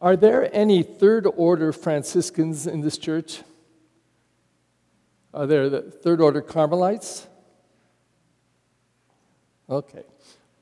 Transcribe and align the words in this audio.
Are 0.00 0.16
there 0.16 0.48
any 0.54 0.84
third 0.84 1.26
order 1.36 1.72
Franciscans 1.72 2.66
in 2.66 2.82
this 2.82 2.98
church? 2.98 3.42
Are 5.34 5.46
there 5.46 5.68
the 5.68 5.82
third 5.82 6.20
order 6.20 6.40
Carmelites? 6.40 7.26
Okay, 9.68 10.04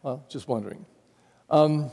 well, 0.02 0.24
just 0.28 0.48
wondering. 0.48 0.86
Um, 1.50 1.90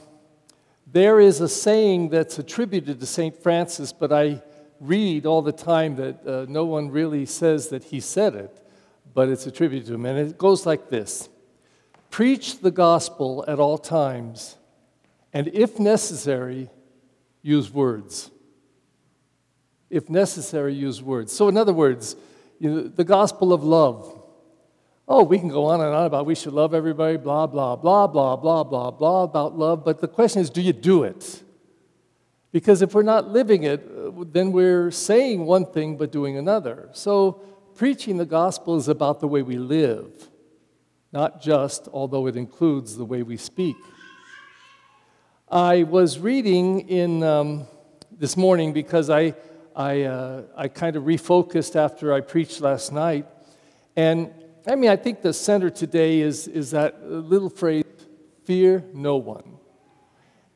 there 0.92 1.20
is 1.20 1.42
a 1.42 1.50
saying 1.50 2.10
that's 2.10 2.40
attributed 2.40 3.00
to 3.00 3.06
St. 3.06 3.36
Francis, 3.44 3.94
but 3.94 4.12
I 4.12 4.42
read 4.80 5.26
all 5.26 5.42
the 5.42 5.52
time 5.52 5.96
that 5.98 6.26
uh, 6.26 6.46
no 6.50 6.66
one 6.66 6.90
really 6.90 7.26
says 7.26 7.70
that 7.70 7.84
he 7.84 8.00
said 8.00 8.36
it, 8.36 8.66
but 9.14 9.30
it's 9.30 9.46
attributed 9.46 9.88
to 9.88 9.94
him. 9.96 10.06
And 10.06 10.18
it 10.18 10.38
goes 10.38 10.66
like 10.66 10.90
this 10.90 11.30
Preach 12.10 12.60
the 12.60 12.72
gospel 12.72 13.44
at 13.48 13.60
all 13.60 13.78
times, 13.78 14.58
and 15.34 15.50
if 15.50 15.78
necessary, 15.78 16.70
use 17.44 17.72
words. 17.72 18.32
If 19.90 20.10
necessary, 20.10 20.74
use 20.74 21.04
words. 21.04 21.32
So, 21.32 21.50
in 21.50 21.58
other 21.58 21.74
words, 21.74 22.16
you 22.60 22.70
know, 22.70 22.82
the 22.88 23.04
gospel 23.04 23.54
of 23.54 23.64
love. 23.64 24.22
Oh, 25.08 25.24
we 25.24 25.38
can 25.38 25.50
go 25.50 25.66
on 25.66 25.82
and 25.82 25.94
on 25.94 26.06
about 26.06 26.26
we 26.26 26.34
should 26.34 26.54
love 26.54 26.74
everybody, 26.74 27.18
blah, 27.18 27.46
blah, 27.46 27.76
blah, 27.76 28.08
blah, 28.08 28.38
blah, 28.38 28.64
blah, 28.64 28.90
blah 28.90 29.24
about 29.24 29.58
love, 29.58 29.84
but 29.84 30.00
the 30.00 30.08
question 30.08 30.42
is 30.42 30.50
do 30.50 30.62
you 30.62 30.74
do 30.74 31.04
it? 31.04 31.44
Because 32.54 32.82
if 32.82 32.94
we're 32.94 33.04
not 33.04 33.28
living 33.28 33.64
it, 33.64 34.32
then 34.32 34.52
we're 34.52 34.92
saying 34.92 35.46
one 35.46 35.66
thing 35.66 35.98
but 35.98 36.12
doing 36.12 36.38
another. 36.38 36.90
So, 36.94 37.42
preaching 37.76 38.18
the 38.18 38.26
gospel 38.26 38.78
is 38.78 38.88
about 38.88 39.20
the 39.20 39.28
way 39.28 39.42
we 39.42 39.58
live, 39.58 40.30
not 41.12 41.42
just, 41.42 41.90
although 41.92 42.28
it 42.28 42.38
includes 42.38 42.96
the 42.96 43.06
way 43.06 43.24
we 43.24 43.38
speak. 43.38 43.76
I 45.54 45.84
was 45.84 46.18
reading 46.18 46.90
in 46.90 47.22
um, 47.22 47.68
this 48.10 48.36
morning 48.36 48.74
because 48.74 49.12
I, 49.12 49.36
I, 49.76 50.02
uh, 50.02 50.42
I 50.58 50.68
kind 50.68 50.96
of 50.96 51.04
refocused 51.04 51.76
after 51.76 52.12
I 52.12 52.22
preached 52.22 52.60
last 52.60 52.92
night. 52.92 53.28
And 53.96 54.32
I 54.66 54.74
mean, 54.74 54.90
I 54.90 54.96
think 54.96 55.22
the 55.22 55.32
center 55.32 55.70
today 55.70 56.22
is, 56.22 56.48
is 56.48 56.72
that 56.72 57.08
little 57.08 57.52
phrase, 57.52 57.84
fear 58.46 58.84
no 58.96 59.18
one. 59.18 59.60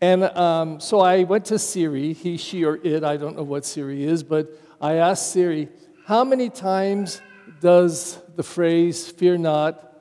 And 0.01 0.23
um, 0.23 0.79
so 0.79 1.01
I 1.01 1.25
went 1.25 1.45
to 1.45 1.59
Siri, 1.59 2.13
he, 2.13 2.35
she, 2.37 2.65
or 2.65 2.77
it, 2.77 3.03
I 3.03 3.17
don't 3.17 3.37
know 3.37 3.43
what 3.43 3.65
Siri 3.65 4.03
is, 4.03 4.23
but 4.23 4.49
I 4.81 4.93
asked 4.93 5.31
Siri, 5.31 5.69
how 6.07 6.23
many 6.23 6.49
times 6.49 7.21
does 7.61 8.17
the 8.35 8.41
phrase 8.41 9.07
fear 9.11 9.37
not 9.37 9.93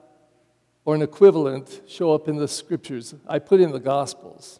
or 0.87 0.95
an 0.95 1.03
equivalent 1.03 1.83
show 1.87 2.15
up 2.15 2.29
in 2.29 2.37
the 2.37 2.48
scriptures? 2.48 3.15
I 3.29 3.41
put 3.41 3.61
in 3.61 3.73
the 3.73 3.79
Gospels. 3.79 4.59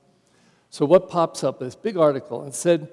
So 0.70 0.84
what 0.84 1.09
pops 1.09 1.45
up? 1.45 1.59
This 1.59 1.75
big 1.75 1.97
article 1.97 2.42
and 2.42 2.55
said, 2.55 2.89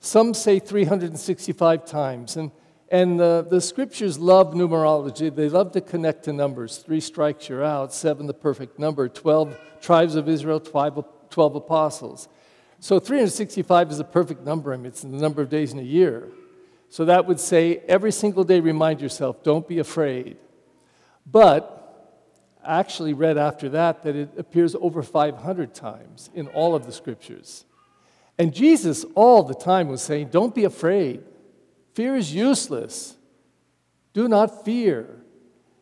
some 0.00 0.32
say 0.34 0.58
365 0.58 1.84
times. 1.84 2.36
And, 2.36 2.50
and 2.90 3.20
the, 3.20 3.46
the 3.48 3.60
scriptures 3.60 4.18
love 4.18 4.54
numerology. 4.54 5.34
They 5.34 5.48
love 5.48 5.72
to 5.72 5.80
connect 5.80 6.24
to 6.24 6.32
numbers. 6.32 6.78
Three 6.78 7.00
strikes, 7.00 7.48
you're 7.48 7.64
out. 7.64 7.92
Seven, 7.92 8.26
the 8.26 8.34
perfect 8.34 8.78
number. 8.78 9.08
12 9.08 9.56
tribes 9.80 10.14
of 10.14 10.28
Israel, 10.28 10.60
12 10.60 11.04
12 11.30 11.54
apostles. 11.56 12.28
So 12.80 12.98
365 12.98 13.90
is 13.90 14.00
a 14.00 14.04
perfect 14.04 14.42
number. 14.42 14.72
I 14.72 14.76
mean, 14.76 14.86
it's 14.86 15.02
the 15.02 15.08
number 15.08 15.42
of 15.42 15.48
days 15.48 15.72
in 15.72 15.78
a 15.78 15.82
year. 15.82 16.28
So 16.88 17.04
that 17.04 17.26
would 17.26 17.38
say 17.38 17.82
every 17.88 18.10
single 18.10 18.42
day 18.42 18.60
remind 18.60 19.00
yourself, 19.00 19.42
don't 19.42 19.66
be 19.66 19.78
afraid. 19.78 20.36
But 21.24 21.79
actually 22.64 23.14
read 23.14 23.38
after 23.38 23.68
that 23.70 24.02
that 24.02 24.16
it 24.16 24.30
appears 24.36 24.74
over 24.74 25.02
500 25.02 25.74
times 25.74 26.30
in 26.34 26.48
all 26.48 26.74
of 26.74 26.86
the 26.86 26.92
scriptures. 26.92 27.64
And 28.38 28.54
Jesus 28.54 29.04
all 29.14 29.42
the 29.42 29.54
time 29.54 29.88
was 29.88 30.02
saying, 30.02 30.28
don't 30.28 30.54
be 30.54 30.64
afraid. 30.64 31.22
Fear 31.94 32.16
is 32.16 32.34
useless. 32.34 33.16
Do 34.12 34.28
not 34.28 34.64
fear. 34.64 35.20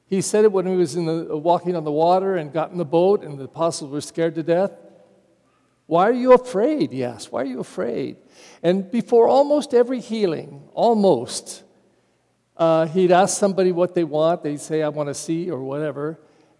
He 0.06 0.20
said 0.22 0.44
it 0.44 0.52
when 0.52 0.66
he 0.66 0.74
was 0.74 0.96
in 0.96 1.04
the, 1.04 1.36
walking 1.36 1.76
on 1.76 1.84
the 1.84 1.92
water 1.92 2.36
and 2.36 2.52
got 2.52 2.70
in 2.70 2.78
the 2.78 2.84
boat, 2.84 3.22
and 3.22 3.38
the 3.38 3.44
apostles 3.44 3.90
were 3.90 4.00
scared 4.00 4.34
to 4.36 4.42
death. 4.42 4.72
Why 5.86 6.08
are 6.08 6.12
you 6.12 6.32
afraid? 6.32 6.92
He 6.92 7.04
asked. 7.04 7.30
Why 7.30 7.42
are 7.42 7.46
you 7.46 7.60
afraid? 7.60 8.16
And 8.62 8.90
before 8.90 9.28
almost 9.28 9.72
every 9.72 10.00
healing, 10.00 10.68
almost, 10.74 11.62
uh, 12.56 12.86
he'd 12.86 13.12
ask 13.12 13.38
somebody 13.38 13.72
what 13.72 13.94
they 13.94 14.04
want. 14.04 14.42
They'd 14.42 14.60
say, 14.60 14.82
I 14.82 14.88
want 14.88 15.08
to 15.08 15.14
see, 15.14 15.50
or 15.50 15.62
whatever. 15.62 16.18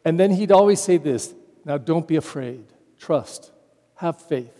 And 0.09 0.19
then 0.19 0.31
he'd 0.31 0.53
always 0.53 0.81
say 0.81 0.97
this 0.97 1.35
Now 1.67 1.77
don't 1.77 2.09
be 2.09 2.17
afraid. 2.17 2.65
Trust. 2.99 3.53
Have 3.97 4.19
faith. 4.19 4.55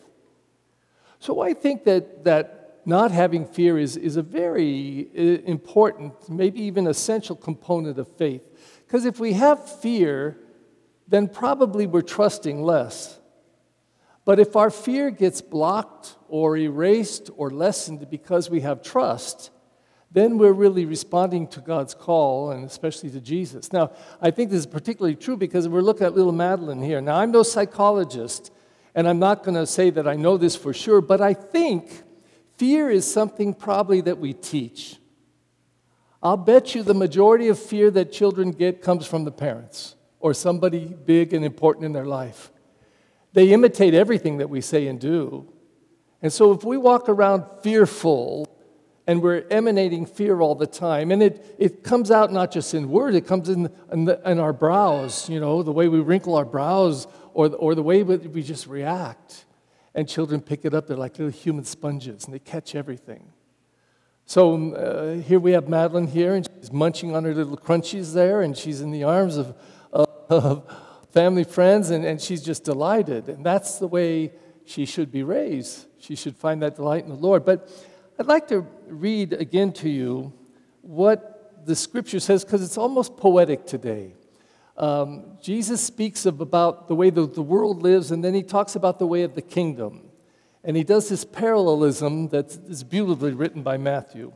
So 1.21 1.41
I 1.41 1.55
think 1.55 1.85
that, 1.85 2.25
that 2.25 2.81
not 2.85 3.13
having 3.13 3.47
fear 3.47 3.79
is, 3.79 3.97
is 3.97 4.17
a 4.17 4.23
very 4.23 5.09
uh, 5.17 5.23
important, 5.49 6.29
maybe 6.29 6.61
even 6.61 6.87
essential 6.87 7.35
component 7.35 7.99
of 7.99 8.15
faith. 8.19 8.43
Because 8.87 9.07
if 9.07 9.19
we 9.19 9.33
have 9.33 9.59
fear, 9.81 10.37
then 11.07 11.29
probably 11.29 11.87
we're 11.87 12.03
trusting 12.03 12.63
less. 12.63 13.19
But 14.27 14.39
if 14.39 14.55
our 14.55 14.71
fear 14.71 15.11
gets 15.11 15.41
blocked 15.41 16.17
or 16.29 16.59
erased 16.59 17.31
or 17.39 17.51
lessened 17.51 18.11
because 18.11 18.51
we 18.51 18.61
have 18.61 18.83
trust, 18.83 19.51
then 20.11 20.39
we're 20.39 20.53
really 20.53 20.87
responding 20.87 21.47
to 21.49 21.61
God's 21.61 21.95
call 21.95 22.51
and 22.51 22.65
especially 22.65 23.11
to 23.11 23.21
Jesus. 23.21 23.73
Now, 23.73 23.93
I 24.21 24.31
think 24.31 24.51
this 24.51 24.61
is 24.61 24.67
particularly 24.67 25.17
true 25.17 25.37
because 25.37 25.69
we're 25.69 25.83
looking 25.83 26.07
at 26.07 26.15
little 26.15 26.33
Madeline 26.33 26.83
here. 26.83 27.01
Now, 27.01 27.17
I'm 27.17 27.31
no 27.31 27.43
psychologist, 27.43 28.51
and 28.95 29.07
I'm 29.07 29.19
not 29.19 29.45
going 29.45 29.57
to 29.57 29.67
say 29.67 29.91
that 29.91 30.09
I 30.09 30.17
know 30.17 30.39
this 30.39 30.57
for 30.57 30.73
sure, 30.73 31.01
but 31.03 31.21
I 31.21 31.35
think 31.35 32.03
fear 32.57 32.91
is 32.91 33.11
something 33.11 33.53
probably 33.53 34.01
that 34.03 34.19
we 34.19 34.33
teach. 34.33 34.97
I'll 36.23 36.39
bet 36.39 36.75
you 36.75 36.83
the 36.83 36.95
majority 36.95 37.49
of 37.49 37.59
fear 37.59 37.91
that 37.93 38.11
children 38.11 38.51
get 38.51 38.83
comes 38.83 39.07
from 39.07 39.25
the 39.25 39.31
parents 39.31 39.95
or 40.21 40.35
somebody 40.35 40.87
big 40.87 41.33
and 41.33 41.45
important 41.45 41.85
in 41.85 41.93
their 41.93 42.07
life. 42.07 42.51
They 43.35 43.53
imitate 43.53 43.95
everything 43.95 44.39
that 44.39 44.51
we 44.51 44.61
say 44.61 44.89
and 44.89 44.99
do. 44.99 45.53
And 46.23 46.33
so 46.33 46.51
if 46.53 46.65
we 46.65 46.77
walk 46.77 47.09
around 47.09 47.45
fearful 47.63 48.49
and 49.09 49.23
we're 49.23 49.47
emanating 49.51 50.05
fear 50.05 50.41
all 50.43 50.55
the 50.55 50.67
time, 50.67 51.11
and 51.11 51.23
it, 51.23 51.57
it 51.59 51.83
comes 51.83 52.11
out 52.11 52.31
not 52.31 52.53
just 52.53 52.75
in 52.75 52.91
word, 52.91 53.15
it 53.15 53.27
comes 53.27 53.49
in, 53.49 53.73
in, 53.91 54.05
the, 54.05 54.21
in 54.31 54.39
our 54.39 54.53
brows, 54.53 55.31
you 55.31 55.41
know, 55.41 55.63
the 55.63 55.73
way 55.73 55.89
we 55.89 55.99
wrinkle 55.99 56.37
our 56.37 56.45
brows 56.45 57.09
or, 57.33 57.49
or 57.57 57.75
the 57.75 57.83
way 57.83 58.03
we 58.03 58.43
just 58.43 58.67
react. 58.67 59.47
And 59.95 60.07
children 60.07 60.43
pick 60.43 60.67
it 60.67 60.75
up, 60.75 60.87
they're 60.87 60.97
like 60.97 61.19
little 61.19 61.33
human 61.33 61.65
sponges 61.65 62.27
and 62.27 62.35
they 62.35 62.39
catch 62.39 62.75
everything. 62.75 63.33
So 64.27 64.53
um, 64.53 64.75
uh, 64.77 65.13
here 65.15 65.41
we 65.41 65.53
have 65.53 65.71
Madeline 65.71 66.07
here, 66.07 66.35
and 66.35 66.47
she's 66.59 66.71
munching 66.71 67.17
on 67.17 67.25
her 67.25 67.35
little 67.35 67.57
crunchies 67.57 68.13
there, 68.13 68.43
and 68.43 68.55
she's 68.55 68.83
in 68.83 68.91
the 68.91 69.05
arms 69.05 69.39
of, 69.39 69.57
of 69.91 70.71
family, 71.13 71.45
friends, 71.45 71.89
and, 71.89 72.05
and 72.05 72.21
she's 72.21 72.43
just 72.43 72.63
delighted. 72.63 73.31
And 73.31 73.45
that's 73.45 73.79
the 73.79 73.89
way 73.89 74.33
she 74.67 74.85
should 74.85 75.11
be 75.11 75.23
raised. 75.23 75.87
She 75.99 76.15
should 76.15 76.37
find 76.37 76.61
that 76.61 76.77
delight 76.77 77.05
in 77.05 77.09
the 77.09 77.17
Lord. 77.17 77.47
But 77.47 77.71
I'd 78.21 78.27
like 78.27 78.49
to 78.49 78.67
read 78.89 79.33
again 79.33 79.73
to 79.75 79.89
you 79.89 80.33
what 80.83 81.65
the 81.65 81.77
scripture 81.77 82.19
says, 82.19 82.45
because 82.45 82.65
it's 82.65 82.77
almost 82.77 83.17
poetic 83.17 83.65
today. 83.65 84.15
Um, 84.77 85.39
Jesus 85.41 85.81
speaks 85.81 86.27
of 86.27 86.41
about 86.41 86.89
the 86.89 86.97
way 86.97 87.11
the, 87.11 87.29
the 87.29 87.43
world 87.43 87.81
lives, 87.81 88.11
and 88.11 88.25
then 88.25 88.35
he 88.35 88.43
talks 88.43 88.75
about 88.75 88.99
the 88.99 89.07
way 89.07 89.23
of 89.23 89.37
the 89.37 89.43
kingdom. 89.43 90.11
And 90.65 90.77
he 90.77 90.83
does 90.83 91.09
this 91.09 91.25
parallelism 91.25 92.31
that 92.31 92.47
is 92.69 92.83
beautifully 92.83 93.35
written 93.35 93.63
by 93.63 93.77
Matthew. 93.77 94.33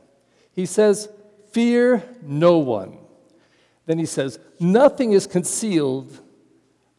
He 0.53 0.65
says, 0.65 1.09
Fear 1.51 2.03
no 2.21 2.59
one. 2.59 2.99
Then 3.85 3.99
he 3.99 4.05
says, 4.05 4.39
Nothing 4.61 5.11
is 5.11 5.27
concealed 5.27 6.21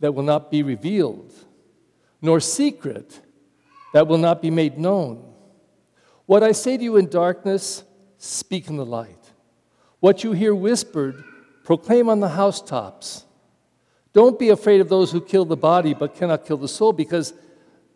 that 0.01 0.13
will 0.13 0.23
not 0.23 0.51
be 0.51 0.63
revealed, 0.63 1.33
nor 2.21 2.41
secret 2.41 3.21
that 3.95 4.07
will 4.07 4.19
not 4.19 4.43
be 4.43 4.51
made 4.51 4.79
known. 4.79 5.34
What 6.27 6.43
I 6.43 6.53
say 6.53 6.77
to 6.77 6.83
you 6.83 6.97
in 6.97 7.09
darkness, 7.09 7.85
speak 8.19 8.69
in 8.69 8.77
the 8.77 8.87
light. 8.87 9.33
What 10.01 10.25
you 10.25 10.33
hear 10.33 10.55
whispered, 10.55 11.23
proclaim 11.65 12.09
on 12.09 12.21
the 12.21 12.31
housetops. 12.31 13.25
Don't 14.13 14.39
be 14.39 14.51
afraid 14.51 14.81
of 14.81 14.89
those 14.89 15.11
who 15.13 15.21
kill 15.21 15.45
the 15.45 15.57
body 15.57 15.93
but 15.93 16.15
cannot 16.15 16.47
kill 16.47 16.57
the 16.57 16.69
soul, 16.69 16.93
because 16.93 17.35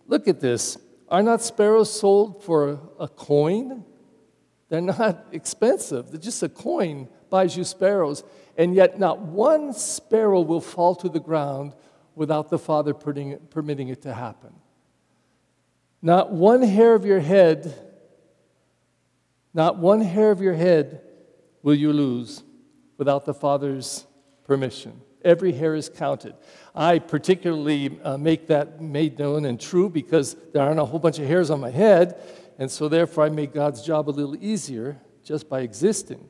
look 0.06 0.28
at 0.28 0.40
this. 0.40 0.76
Are 1.08 1.22
not 1.22 1.40
sparrows 1.40 1.92
sold 1.92 2.44
for 2.44 2.80
a 2.98 3.08
coin? 3.08 3.84
They're 4.68 4.80
not 4.80 5.26
expensive. 5.32 6.10
They're 6.10 6.20
just 6.20 6.42
a 6.42 6.48
coin 6.48 7.08
buys 7.30 7.56
you 7.56 7.64
sparrows. 7.64 8.24
And 8.56 8.74
yet, 8.74 8.98
not 8.98 9.20
one 9.20 9.72
sparrow 9.72 10.40
will 10.40 10.60
fall 10.60 10.94
to 10.96 11.08
the 11.08 11.20
ground 11.20 11.74
without 12.14 12.50
the 12.50 12.58
Father 12.58 12.92
permitting 12.92 13.88
it 13.88 14.02
to 14.02 14.12
happen. 14.12 14.52
Not 16.02 16.32
one 16.32 16.62
hair 16.62 16.94
of 16.94 17.04
your 17.04 17.20
head, 17.20 17.87
not 19.58 19.76
one 19.76 20.00
hair 20.00 20.30
of 20.30 20.40
your 20.40 20.54
head 20.54 21.00
will 21.64 21.74
you 21.74 21.92
lose 21.92 22.44
without 22.96 23.24
the 23.24 23.34
Father's 23.34 24.06
permission. 24.44 25.00
every 25.24 25.50
hair 25.50 25.74
is 25.74 25.88
counted. 25.88 26.32
I 26.76 27.00
particularly 27.00 27.98
uh, 28.04 28.16
make 28.16 28.46
that 28.46 28.80
made 28.80 29.18
known 29.18 29.44
and 29.46 29.60
true 29.60 29.90
because 29.90 30.36
there 30.52 30.62
aren't 30.62 30.78
a 30.78 30.84
whole 30.84 31.00
bunch 31.00 31.18
of 31.18 31.26
hairs 31.26 31.50
on 31.50 31.58
my 31.58 31.70
head, 31.70 32.22
and 32.56 32.70
so 32.70 32.88
therefore 32.88 33.24
I 33.24 33.30
make 33.30 33.52
God's 33.52 33.82
job 33.82 34.08
a 34.08 34.12
little 34.12 34.36
easier 34.36 34.96
just 35.24 35.48
by 35.48 35.62
existing. 35.62 36.28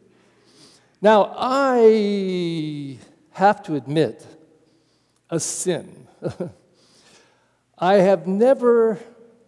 Now, 1.02 1.34
I 1.36 2.96
have 3.32 3.62
to 3.64 3.74
admit 3.74 4.26
a 5.28 5.38
sin. 5.38 6.08
I 7.78 7.96
have 7.96 8.26
never 8.26 8.98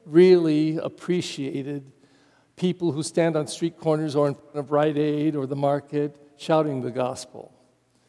really 0.05 0.77
appreciated 0.77 1.91
people 2.61 2.93
who 2.93 3.03
stand 3.03 3.37
on 3.37 3.47
street 3.47 3.79
corners 3.79 4.15
or 4.15 4.29
in 4.29 4.35
front 4.35 4.55
of 4.55 4.71
Rite 4.71 4.99
Aid 4.99 5.35
or 5.35 5.47
the 5.47 5.57
market 5.57 6.15
shouting 6.37 6.83
the 6.83 6.91
gospel, 6.91 7.55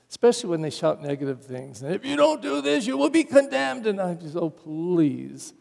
especially 0.09 0.49
when 0.49 0.61
they 0.61 0.69
shout 0.69 1.01
negative 1.01 1.41
things. 1.41 1.81
And 1.81 1.95
if 1.95 2.05
you 2.05 2.17
don't 2.17 2.41
do 2.41 2.59
this, 2.59 2.85
you 2.85 2.97
will 2.97 3.09
be 3.09 3.23
condemned. 3.23 3.87
And 3.87 4.01
I 4.01 4.13
just, 4.13 4.35
oh, 4.35 4.49
please. 4.49 5.53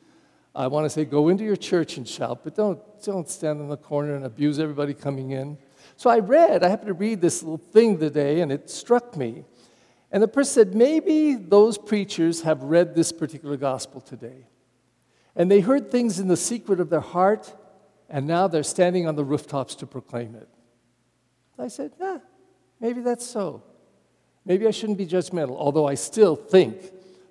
I 0.57 0.67
want 0.67 0.87
to 0.87 0.91
say, 0.91 1.05
go 1.05 1.29
into 1.29 1.45
your 1.45 1.55
church 1.55 1.99
and 1.99 2.09
shout, 2.09 2.43
but 2.43 2.57
don't, 2.57 2.81
don't 3.05 3.29
stand 3.29 3.61
in 3.61 3.69
the 3.69 3.77
corner 3.77 4.17
and 4.17 4.25
abuse 4.25 4.59
everybody 4.59 4.93
coming 4.93 5.31
in. 5.31 5.57
So 5.97 6.11
I 6.11 6.19
read, 6.19 6.65
I 6.65 6.69
happened 6.69 6.89
to 6.89 6.95
read 6.95 7.21
this 7.21 7.45
little 7.45 7.59
thing 7.59 8.01
today, 8.01 8.41
and 8.41 8.51
it 8.51 8.69
struck 8.69 9.17
me. 9.17 9.45
And 10.11 10.21
the 10.21 10.27
person 10.27 10.53
said, 10.53 10.75
maybe 10.75 11.35
those 11.35 11.79
preachers 11.79 12.43
have 12.43 12.65
read 12.65 12.97
this 12.97 13.13
particular 13.13 13.57
gospel 13.57 14.01
today. 14.01 14.49
And 15.37 15.49
they 15.49 15.61
heard 15.61 15.93
things 15.93 16.19
in 16.19 16.27
the 16.27 16.37
secret 16.37 16.81
of 16.81 16.91
their 16.91 16.99
heart 16.99 17.55
and 18.11 18.27
now 18.27 18.49
they're 18.49 18.63
standing 18.63 19.07
on 19.07 19.15
the 19.15 19.25
rooftops 19.25 19.75
to 19.77 19.87
proclaim 19.87 20.35
it. 20.35 20.49
I 21.59 21.69
said, 21.69 21.93
yeah, 22.01 22.19
maybe 22.81 23.01
that's 23.01 23.27
so. 23.27 23.63
Maybe 24.45 24.67
I 24.67 24.71
shouldn't 24.71 24.99
be 24.99 25.07
judgmental, 25.07 25.57
although 25.57 25.87
I 25.87 25.95
still 25.95 26.35
think 26.35 26.77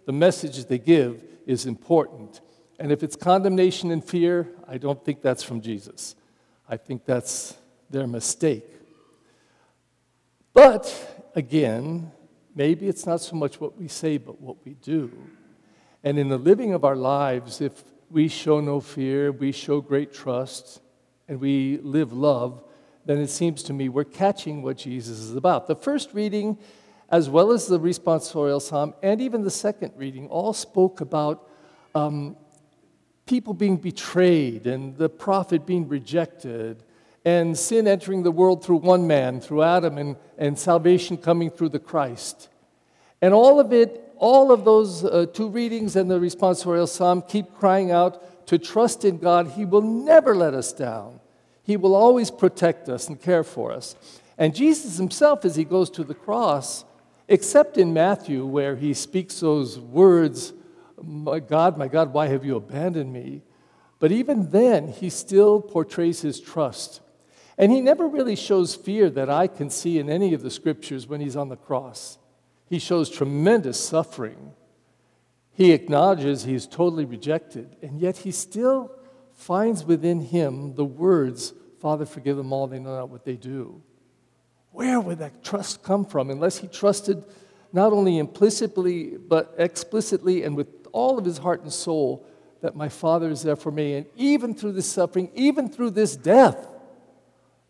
the 0.06 0.14
message 0.14 0.64
they 0.66 0.78
give 0.78 1.24
is 1.46 1.66
important. 1.66 2.42
And 2.80 2.92
if 2.92 3.04
it's 3.04 3.16
condemnation 3.16 3.92
and 3.92 4.04
fear, 4.04 4.48
I 4.68 4.78
don't 4.78 5.04
think 5.04 5.22
that's 5.22 5.44
from 5.44 5.62
Jesus. 5.62 6.16
I 6.68 6.78
think 6.78 7.06
that's 7.06 7.58
their 7.90 8.08
mistake. 8.08 8.66
But 10.54 11.30
again, 11.36 12.12
maybe 12.56 12.88
it's 12.88 13.06
not 13.06 13.22
so 13.22 13.36
much 13.36 13.60
what 13.60 13.78
we 13.78 13.88
say, 13.88 14.18
but 14.18 14.40
what 14.40 14.64
we 14.64 14.76
do. 14.76 15.12
And 16.04 16.18
in 16.18 16.30
the 16.30 16.38
living 16.38 16.74
of 16.74 16.86
our 16.86 16.96
lives, 16.96 17.60
if 17.60 17.84
we 18.12 18.28
show 18.28 18.60
no 18.60 18.80
fear, 18.80 19.32
we 19.32 19.52
show 19.52 19.82
great 19.82 20.14
trust, 20.14 20.82
and 21.28 21.40
we 21.40 21.78
live 21.84 22.12
love, 22.12 22.64
then 23.06 23.20
it 23.20 23.30
seems 23.30 23.64
to 23.64 23.74
me 23.74 23.90
we're 23.90 24.04
catching 24.04 24.62
what 24.62 24.78
Jesus 24.78 25.20
is 25.20 25.36
about. 25.36 25.68
The 25.68 25.76
first 25.76 26.14
reading, 26.14 26.58
as 27.10 27.30
well 27.30 27.52
as 27.52 27.68
the 27.68 27.80
responsorial 27.80 28.62
psalm, 28.62 28.94
and 29.02 29.22
even 29.22 29.44
the 29.44 29.52
second 29.52 29.94
reading, 29.96 30.28
all 30.28 30.54
spoke 30.54 31.02
about 31.02 31.48
um, 31.96 32.36
people 33.26 33.54
being 33.54 33.78
betrayed 33.78 34.66
and 34.68 34.98
the 34.98 35.10
prophet 35.10 35.66
being 35.66 35.88
rejected 35.88 36.84
and 37.26 37.58
sin 37.58 37.88
entering 37.88 38.24
the 38.24 38.32
world 38.32 38.64
through 38.64 38.78
one 38.78 39.06
man, 39.06 39.40
through 39.40 39.62
Adam, 39.62 39.98
and, 39.98 40.16
and 40.38 40.58
salvation 40.58 41.18
coming 41.18 41.50
through 41.50 41.70
the 41.70 41.80
Christ. 41.80 42.50
And 43.22 43.34
all 43.34 43.60
of 43.60 43.74
it 43.74 44.09
all 44.20 44.52
of 44.52 44.66
those 44.66 45.04
uh, 45.04 45.26
two 45.34 45.48
readings 45.50 45.96
and 45.96 46.12
the 46.12 46.20
responsorial 46.20 46.88
psalm 46.88 47.24
keep 47.28 47.56
crying 47.56 47.90
out 47.90 48.48
to 48.48 48.58
trust 48.58 49.06
in 49.06 49.18
God. 49.18 49.48
He 49.52 49.66
will 49.66 49.82
never 49.82 50.36
let 50.36 50.54
us 50.54 50.74
down. 50.74 51.22
He 51.64 51.78
will 51.78 51.96
always 51.96 52.30
protect 52.30 52.90
us 52.90 53.08
and 53.08 53.20
care 53.20 53.44
for 53.44 53.72
us. 53.72 53.96
And 54.38 54.54
Jesus 54.54 54.98
himself, 54.98 55.46
as 55.46 55.56
he 55.56 55.64
goes 55.64 55.90
to 55.92 56.04
the 56.04 56.14
cross, 56.14 56.84
except 57.28 57.78
in 57.78 57.94
Matthew, 57.94 58.46
where 58.46 58.76
he 58.76 58.94
speaks 58.94 59.40
those 59.40 59.80
words, 59.80 60.54
My 61.02 61.40
God, 61.40 61.78
my 61.78 61.88
God, 61.88 62.14
why 62.14 62.28
have 62.28 62.44
you 62.44 62.56
abandoned 62.56 63.14
me? 63.14 63.42
But 64.00 64.12
even 64.12 64.52
then, 64.52 64.90
he 64.90 65.10
still 65.10 65.62
portrays 65.62 66.22
his 66.22 66.40
trust. 66.40 67.02
And 67.58 67.72
he 67.72 67.82
never 67.82 68.08
really 68.08 68.38
shows 68.38 68.76
fear 68.76 69.10
that 69.10 69.30
I 69.30 69.48
can 69.48 69.70
see 69.70 70.00
in 70.00 70.10
any 70.10 70.34
of 70.34 70.42
the 70.42 70.50
scriptures 70.50 71.08
when 71.08 71.20
he's 71.20 71.36
on 71.36 71.50
the 71.50 71.58
cross. 71.58 72.18
He 72.70 72.78
shows 72.78 73.10
tremendous 73.10 73.80
suffering. 73.80 74.54
He 75.52 75.72
acknowledges 75.72 76.44
he's 76.44 76.68
totally 76.68 77.04
rejected, 77.04 77.76
and 77.82 78.00
yet 78.00 78.18
he 78.18 78.32
still 78.32 78.92
finds 79.34 79.84
within 79.84 80.22
him 80.22 80.76
the 80.76 80.86
words, 80.86 81.54
Father, 81.80 82.06
forgive 82.06 82.38
them 82.38 82.54
all, 82.54 82.68
they 82.68 82.78
know 82.78 82.96
not 82.96 83.10
what 83.10 83.26
they 83.26 83.36
do. 83.36 83.82
Where 84.72 85.00
would 85.00 85.18
that 85.18 85.44
trust 85.44 85.82
come 85.82 86.06
from 86.06 86.30
unless 86.30 86.60
he 86.60 86.68
trusted 86.68 87.26
not 87.74 87.92
only 87.92 88.20
implicitly, 88.20 89.18
but 89.18 89.56
explicitly 89.58 90.44
and 90.44 90.56
with 90.56 90.68
all 90.92 91.18
of 91.18 91.26
his 91.26 91.40
heart 91.40 91.64
and 91.64 91.74
soul 91.74 92.26
that 92.62 92.76
my 92.76 92.88
Father 92.88 93.30
is 93.30 93.42
there 93.42 93.56
for 93.56 93.72
me? 93.72 93.96
And 93.96 94.06
even 94.16 94.54
through 94.54 94.74
this 94.74 94.90
suffering, 94.90 95.32
even 95.34 95.70
through 95.70 95.92
this 95.92 96.16
death, 96.16 96.68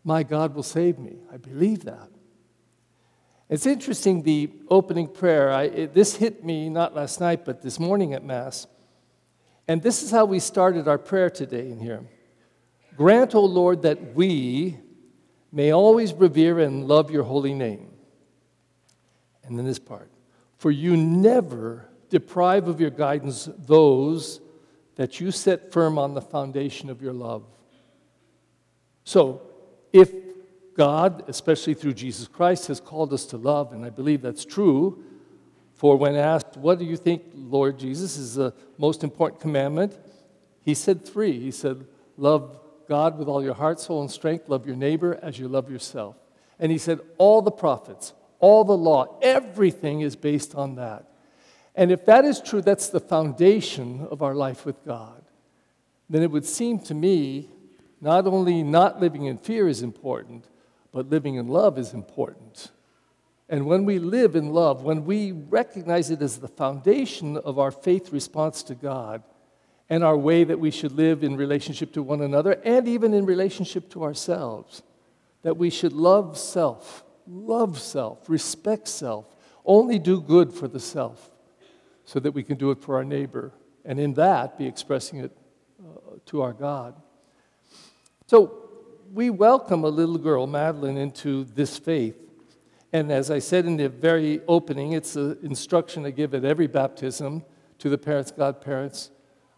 my 0.04 0.22
God 0.22 0.54
will 0.54 0.62
save 0.62 0.98
me. 0.98 1.16
I 1.32 1.38
believe 1.38 1.84
that. 1.84 2.08
It's 3.50 3.66
interesting, 3.66 4.22
the 4.22 4.48
opening 4.68 5.08
prayer. 5.08 5.50
I, 5.50 5.64
it, 5.64 5.92
this 5.92 6.14
hit 6.14 6.44
me 6.44 6.68
not 6.68 6.94
last 6.94 7.18
night, 7.18 7.44
but 7.44 7.62
this 7.62 7.80
morning 7.80 8.14
at 8.14 8.24
Mass. 8.24 8.68
And 9.66 9.82
this 9.82 10.04
is 10.04 10.12
how 10.12 10.24
we 10.24 10.38
started 10.38 10.86
our 10.86 10.98
prayer 10.98 11.28
today 11.28 11.68
in 11.68 11.80
here 11.80 12.04
Grant, 12.96 13.34
O 13.34 13.44
Lord, 13.44 13.82
that 13.82 14.14
we 14.14 14.78
may 15.50 15.72
always 15.72 16.12
revere 16.12 16.60
and 16.60 16.86
love 16.86 17.10
your 17.10 17.24
holy 17.24 17.52
name. 17.52 17.90
And 19.42 19.58
then 19.58 19.66
this 19.66 19.80
part 19.80 20.12
For 20.56 20.70
you 20.70 20.96
never 20.96 21.88
deprive 22.08 22.68
of 22.68 22.80
your 22.80 22.90
guidance 22.90 23.48
those 23.58 24.40
that 24.94 25.18
you 25.18 25.32
set 25.32 25.72
firm 25.72 25.98
on 25.98 26.14
the 26.14 26.22
foundation 26.22 26.88
of 26.88 27.02
your 27.02 27.12
love. 27.12 27.42
So, 29.02 29.42
if 29.92 30.12
God, 30.76 31.24
especially 31.28 31.74
through 31.74 31.94
Jesus 31.94 32.28
Christ, 32.28 32.68
has 32.68 32.80
called 32.80 33.12
us 33.12 33.26
to 33.26 33.36
love, 33.36 33.72
and 33.72 33.84
I 33.84 33.90
believe 33.90 34.22
that's 34.22 34.44
true. 34.44 35.04
For 35.74 35.96
when 35.96 36.14
asked, 36.14 36.56
What 36.56 36.78
do 36.78 36.84
you 36.84 36.96
think, 36.96 37.22
Lord 37.34 37.78
Jesus, 37.78 38.16
is 38.16 38.34
the 38.34 38.54
most 38.78 39.02
important 39.02 39.40
commandment? 39.40 39.98
He 40.62 40.74
said 40.74 41.04
three. 41.04 41.40
He 41.40 41.50
said, 41.50 41.86
Love 42.16 42.58
God 42.88 43.18
with 43.18 43.28
all 43.28 43.42
your 43.42 43.54
heart, 43.54 43.80
soul, 43.80 44.00
and 44.00 44.10
strength, 44.10 44.48
love 44.48 44.66
your 44.66 44.76
neighbor 44.76 45.18
as 45.22 45.38
you 45.38 45.48
love 45.48 45.70
yourself. 45.70 46.16
And 46.58 46.70
he 46.70 46.78
said, 46.78 47.00
All 47.18 47.40
the 47.40 47.50
prophets, 47.50 48.12
all 48.38 48.64
the 48.64 48.76
law, 48.76 49.18
everything 49.22 50.00
is 50.00 50.16
based 50.16 50.54
on 50.54 50.74
that. 50.74 51.06
And 51.74 51.90
if 51.90 52.04
that 52.06 52.24
is 52.24 52.40
true, 52.40 52.60
that's 52.60 52.88
the 52.88 53.00
foundation 53.00 54.06
of 54.10 54.22
our 54.22 54.34
life 54.34 54.66
with 54.66 54.84
God, 54.84 55.22
then 56.08 56.22
it 56.22 56.30
would 56.30 56.44
seem 56.44 56.78
to 56.80 56.94
me 56.94 57.48
not 58.00 58.26
only 58.26 58.62
not 58.62 59.00
living 59.00 59.26
in 59.26 59.38
fear 59.38 59.68
is 59.68 59.82
important, 59.82 60.46
but 60.92 61.08
living 61.08 61.36
in 61.36 61.48
love 61.48 61.78
is 61.78 61.92
important. 61.92 62.70
And 63.48 63.66
when 63.66 63.84
we 63.84 63.98
live 63.98 64.36
in 64.36 64.52
love, 64.52 64.82
when 64.82 65.04
we 65.04 65.32
recognize 65.32 66.10
it 66.10 66.22
as 66.22 66.38
the 66.38 66.48
foundation 66.48 67.36
of 67.36 67.58
our 67.58 67.72
faith 67.72 68.12
response 68.12 68.62
to 68.64 68.74
God 68.74 69.22
and 69.88 70.04
our 70.04 70.16
way 70.16 70.44
that 70.44 70.60
we 70.60 70.70
should 70.70 70.92
live 70.92 71.24
in 71.24 71.36
relationship 71.36 71.92
to 71.94 72.02
one 72.02 72.22
another 72.22 72.52
and 72.64 72.86
even 72.86 73.12
in 73.12 73.26
relationship 73.26 73.90
to 73.90 74.04
ourselves, 74.04 74.82
that 75.42 75.56
we 75.56 75.68
should 75.68 75.92
love 75.92 76.38
self, 76.38 77.02
love 77.26 77.78
self, 77.78 78.28
respect 78.28 78.86
self, 78.86 79.26
only 79.64 79.98
do 79.98 80.20
good 80.20 80.52
for 80.52 80.68
the 80.68 80.80
self 80.80 81.30
so 82.04 82.20
that 82.20 82.32
we 82.32 82.42
can 82.42 82.56
do 82.56 82.70
it 82.70 82.80
for 82.80 82.96
our 82.96 83.04
neighbor, 83.04 83.52
and 83.84 83.98
in 84.00 84.14
that 84.14 84.58
be 84.58 84.66
expressing 84.66 85.20
it 85.20 85.36
uh, 85.80 86.16
to 86.26 86.42
our 86.42 86.52
God. 86.52 86.94
So, 88.26 88.69
we 89.12 89.28
welcome 89.28 89.82
a 89.82 89.88
little 89.88 90.18
girl, 90.18 90.46
Madeline, 90.46 90.96
into 90.96 91.44
this 91.44 91.76
faith. 91.78 92.16
And 92.92 93.10
as 93.10 93.30
I 93.30 93.40
said 93.40 93.66
in 93.66 93.76
the 93.76 93.88
very 93.88 94.40
opening, 94.46 94.92
it's 94.92 95.16
an 95.16 95.38
instruction 95.42 96.06
I 96.06 96.10
give 96.10 96.32
at 96.34 96.44
every 96.44 96.68
baptism 96.68 97.44
to 97.78 97.88
the 97.88 97.98
parents, 97.98 98.30
godparents. 98.30 99.10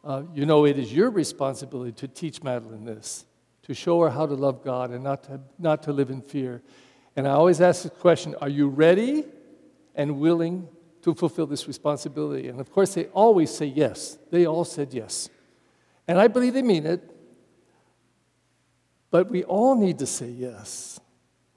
Uh, 0.04 0.22
you 0.34 0.46
know, 0.46 0.64
it 0.64 0.78
is 0.78 0.92
your 0.92 1.10
responsibility 1.10 1.92
to 1.92 2.08
teach 2.08 2.42
Madeline 2.42 2.84
this, 2.84 3.26
to 3.64 3.74
show 3.74 4.00
her 4.00 4.10
how 4.10 4.26
to 4.26 4.34
love 4.34 4.64
God 4.64 4.90
and 4.90 5.04
not 5.04 5.24
to, 5.24 5.40
not 5.58 5.82
to 5.84 5.92
live 5.92 6.10
in 6.10 6.22
fear. 6.22 6.62
And 7.14 7.28
I 7.28 7.32
always 7.32 7.60
ask 7.60 7.82
the 7.82 7.90
question 7.90 8.34
Are 8.40 8.48
you 8.48 8.68
ready 8.68 9.24
and 9.94 10.18
willing 10.18 10.66
to 11.02 11.14
fulfill 11.14 11.46
this 11.46 11.68
responsibility? 11.68 12.48
And 12.48 12.58
of 12.58 12.72
course, 12.72 12.94
they 12.94 13.06
always 13.06 13.54
say 13.54 13.66
yes. 13.66 14.18
They 14.30 14.46
all 14.46 14.64
said 14.64 14.94
yes. 14.94 15.28
And 16.08 16.18
I 16.18 16.28
believe 16.28 16.54
they 16.54 16.62
mean 16.62 16.86
it. 16.86 17.08
But 19.12 19.30
we 19.30 19.44
all 19.44 19.76
need 19.76 19.98
to 19.98 20.06
say 20.06 20.30
yes. 20.30 20.98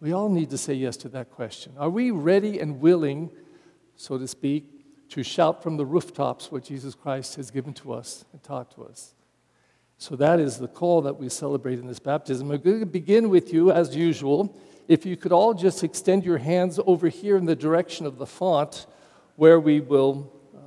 We 0.01 0.11
all 0.11 0.29
need 0.29 0.49
to 0.49 0.57
say 0.57 0.73
yes 0.73 0.97
to 0.97 1.09
that 1.09 1.31
question. 1.31 1.73
Are 1.79 1.89
we 1.89 2.11
ready 2.11 2.59
and 2.59 2.81
willing, 2.81 3.31
so 3.95 4.17
to 4.17 4.27
speak, 4.27 5.09
to 5.09 5.23
shout 5.23 5.63
from 5.63 5.77
the 5.77 5.85
rooftops 5.85 6.51
what 6.51 6.65
Jesus 6.65 6.93
Christ 6.93 7.35
has 7.37 7.49
given 7.49 7.73
to 7.75 7.93
us 7.93 8.25
and 8.33 8.43
taught 8.43 8.75
to 8.75 8.83
us? 8.83 9.13
So 9.97 10.17
that 10.17 10.41
is 10.41 10.57
the 10.57 10.67
call 10.67 11.01
that 11.03 11.17
we 11.17 11.29
celebrate 11.29 11.79
in 11.79 11.87
this 11.87 11.99
baptism. 11.99 12.51
I'm 12.51 12.59
going 12.59 12.81
to 12.81 12.85
begin 12.85 13.29
with 13.29 13.53
you, 13.53 13.71
as 13.71 13.95
usual. 13.95 14.59
If 14.89 15.05
you 15.05 15.15
could 15.15 15.31
all 15.31 15.53
just 15.53 15.81
extend 15.81 16.25
your 16.25 16.39
hands 16.39 16.77
over 16.85 17.07
here 17.07 17.37
in 17.37 17.45
the 17.45 17.55
direction 17.55 18.05
of 18.05 18.17
the 18.17 18.25
font, 18.25 18.85
where 19.37 19.61
we 19.61 19.79
will 19.79 20.29
uh, 20.53 20.59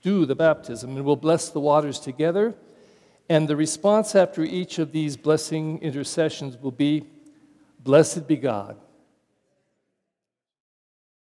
do 0.00 0.24
the 0.24 0.34
baptism. 0.34 0.96
And 0.96 1.04
we'll 1.04 1.16
bless 1.16 1.50
the 1.50 1.60
waters 1.60 2.00
together. 2.00 2.54
And 3.28 3.48
the 3.48 3.56
response 3.56 4.14
after 4.14 4.42
each 4.42 4.78
of 4.78 4.92
these 4.92 5.16
blessing 5.16 5.78
intercessions 5.80 6.56
will 6.56 6.70
be 6.70 7.06
Blessed 7.82 8.26
be 8.26 8.36
God 8.36 8.78